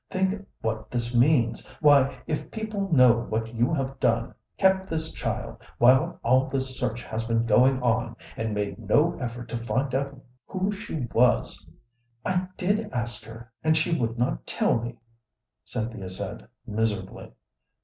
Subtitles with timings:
[0.09, 1.63] Think what this means.
[1.79, 7.03] Why, if people know what you have done, kept this child, while all this search
[7.03, 11.69] has been going on, and made no effort to find out who she was"
[12.25, 14.97] "I did ask her, and she would not tell me,"
[15.65, 17.33] Cynthia said, miserably.